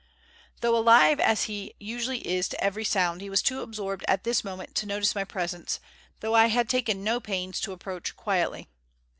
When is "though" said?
0.61-0.75, 6.21-6.33